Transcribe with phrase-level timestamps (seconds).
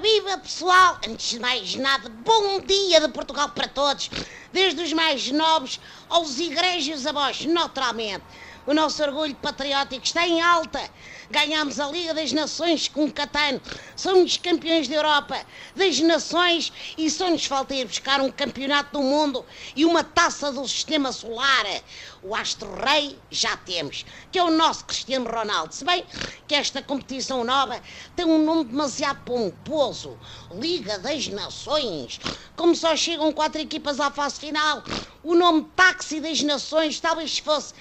[0.00, 0.98] Viva pessoal!
[1.06, 4.10] Antes de mais nada, bom dia de Portugal para todos,
[4.50, 5.78] desde os mais nobres
[6.08, 8.24] aos igrejos avós, naturalmente.
[8.66, 10.80] O nosso orgulho patriótico está em alta.
[11.30, 13.60] Ganhamos a Liga das Nações com o Catano.
[13.96, 19.02] Somos campeões da Europa, das Nações e só nos falta ir buscar um campeonato do
[19.02, 19.44] mundo
[19.74, 21.64] e uma taça do Sistema Solar.
[22.22, 25.74] O Astro Rei já temos, que é o nosso Cristiano Ronaldo.
[25.74, 26.04] Se bem
[26.46, 27.80] que esta competição nova
[28.14, 30.18] tem um nome demasiado pomposo
[30.52, 32.20] Liga das Nações.
[32.56, 34.82] Como só chegam quatro equipas à fase final,
[35.22, 37.74] o nome Táxi das Nações talvez fosse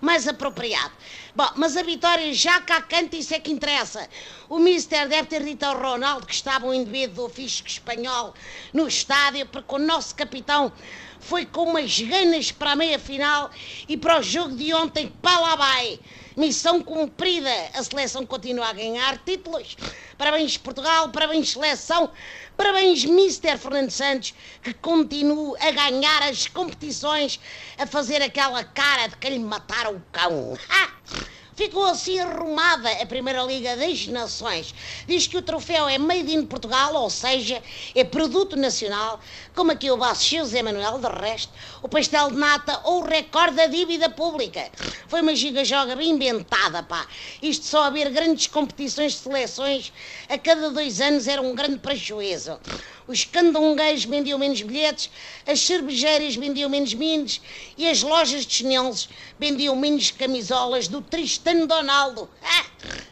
[0.00, 0.92] mais apropriado.
[1.34, 4.08] Bom, mas a vitória já cá canta, isso é que interessa.
[4.48, 8.34] O Mister deve ter dito ao Ronaldo que estava um indivíduo do fisco espanhol
[8.72, 10.72] no estádio, porque o nosso capitão
[11.20, 13.50] foi com umas ganas para a meia-final
[13.88, 15.98] e para o jogo de ontem, para lá vai.
[16.36, 19.74] Missão cumprida, a seleção continua a ganhar títulos.
[20.18, 22.10] Parabéns Portugal, parabéns seleção,
[22.54, 27.40] parabéns Mister Fernando Santos, que continua a ganhar as competições,
[27.78, 30.58] a fazer aquela cara de que lhe mataram o cão.
[31.54, 34.74] Ficou assim arrumada a Primeira Liga das Nações.
[35.08, 37.62] Diz que o troféu é made in Portugal, ou seja,
[37.94, 39.18] é produto nacional,
[39.54, 41.50] como aqui o vosso José Manuel, de resto,
[41.82, 44.70] o pastel de nata ou o recorde da dívida pública.
[45.08, 47.06] Foi uma giga-joga bem inventada, pá.
[47.40, 49.92] Isto só haver grandes competições de seleções
[50.28, 52.58] a cada dois anos era um grande prejuízo.
[53.06, 55.08] Os candongueiros vendiam menos bilhetes,
[55.46, 57.40] as cervejeiras vendiam menos vinhos
[57.78, 62.28] e as lojas de chinelos vendiam menos camisolas do Tristano Donaldo.
[62.42, 62.66] Ah,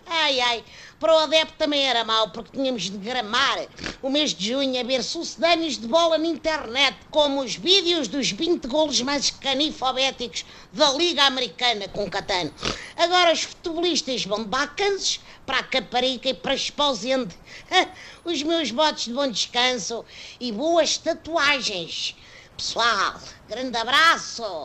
[0.07, 0.65] ai, ai,
[1.05, 3.67] para o adepto também era mau, porque tínhamos de gramar
[4.01, 8.31] o mês de junho a ver sucedâneos de bola na internet, como os vídeos dos
[8.31, 12.51] 20 golos mais canifobéticos da Liga Americana com Catano.
[12.97, 17.37] Agora os futebolistas vão de bacanços para a Caparica e para Esposende.
[18.25, 20.07] Os meus votos de bom descanso
[20.41, 22.17] e boas tatuagens.
[22.57, 24.65] Pessoal, grande abraço!